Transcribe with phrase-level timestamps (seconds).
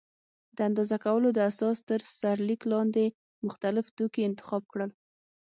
[0.55, 3.05] د اندازه کولو د اساس تر سرلیک لاندې
[3.45, 4.91] مختلف توکي انتخاب کړل.